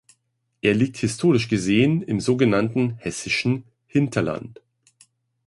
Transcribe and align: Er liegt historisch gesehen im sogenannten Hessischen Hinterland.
Er 0.63 0.73
liegt 0.73 0.97
historisch 0.97 1.47
gesehen 1.47 2.01
im 2.01 2.19
sogenannten 2.19 2.95
Hessischen 2.97 3.65
Hinterland. 3.85 4.59